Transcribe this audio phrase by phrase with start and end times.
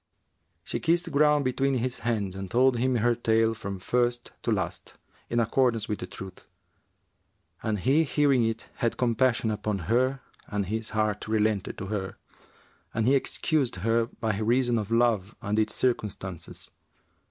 [0.63, 4.97] She kissed ground between his hands and told him her tale from first to last,
[5.29, 6.47] in accordance with the truth;
[7.61, 12.17] and he hearing it had compassion upon her and his heart relented to her
[12.95, 16.71] and he excused her by reason of love and its circumstances.